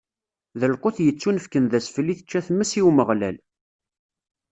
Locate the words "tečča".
2.17-2.39